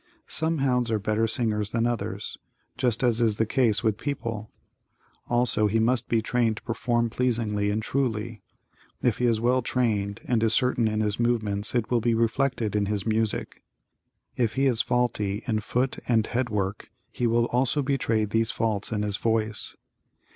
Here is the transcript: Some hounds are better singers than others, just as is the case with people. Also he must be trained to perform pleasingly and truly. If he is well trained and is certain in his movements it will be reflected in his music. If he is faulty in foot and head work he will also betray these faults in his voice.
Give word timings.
Some 0.25 0.57
hounds 0.57 0.89
are 0.89 0.97
better 0.97 1.27
singers 1.27 1.73
than 1.73 1.85
others, 1.85 2.35
just 2.75 3.03
as 3.03 3.21
is 3.21 3.37
the 3.37 3.45
case 3.45 3.83
with 3.83 3.99
people. 3.99 4.49
Also 5.29 5.67
he 5.67 5.77
must 5.77 6.09
be 6.09 6.23
trained 6.23 6.57
to 6.57 6.63
perform 6.63 7.11
pleasingly 7.11 7.69
and 7.69 7.83
truly. 7.83 8.41
If 9.03 9.19
he 9.19 9.25
is 9.27 9.39
well 9.39 9.61
trained 9.61 10.21
and 10.25 10.41
is 10.41 10.55
certain 10.55 10.87
in 10.87 11.01
his 11.01 11.19
movements 11.19 11.75
it 11.75 11.91
will 11.91 12.01
be 12.01 12.15
reflected 12.15 12.75
in 12.75 12.87
his 12.87 13.05
music. 13.05 13.61
If 14.35 14.55
he 14.55 14.65
is 14.65 14.81
faulty 14.81 15.43
in 15.45 15.59
foot 15.59 15.99
and 16.07 16.25
head 16.25 16.49
work 16.49 16.89
he 17.11 17.27
will 17.27 17.45
also 17.45 17.83
betray 17.83 18.25
these 18.25 18.49
faults 18.49 18.91
in 18.91 19.03
his 19.03 19.17
voice. 19.17 19.75